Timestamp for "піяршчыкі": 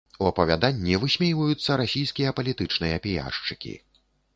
3.09-3.81